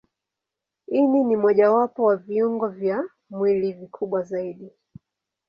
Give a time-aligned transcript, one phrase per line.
[0.89, 4.71] Ini ni mojawapo wa viungo vya mwili vikubwa zaidi.